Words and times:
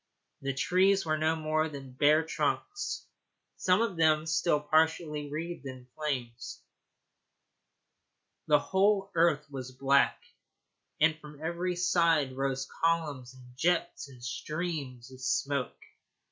The 0.41 0.55
trees 0.55 1.05
were 1.05 1.19
no 1.19 1.35
more 1.35 1.69
than 1.69 1.91
bare 1.93 2.23
trunks, 2.25 3.05
some 3.57 3.83
of 3.83 3.97
them 3.97 4.25
still 4.25 4.59
partially 4.59 5.29
wreathed 5.29 5.67
in 5.67 5.85
flames. 5.95 6.63
The 8.47 8.57
whole 8.57 9.11
earth 9.13 9.45
was 9.51 9.71
black, 9.79 10.19
and 10.99 11.19
from 11.19 11.39
every 11.39 11.75
side 11.75 12.33
rose 12.35 12.67
columns 12.83 13.35
and 13.35 13.55
jets 13.55 14.09
and 14.09 14.23
streams 14.23 15.11
of 15.11 15.21
smoke. 15.21 15.77